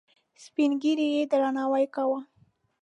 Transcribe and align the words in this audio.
سپین 0.43 0.71
ږیرو 0.81 1.05
یې 1.13 1.21
درناوی 1.31 1.85
کاوه. 1.95 2.19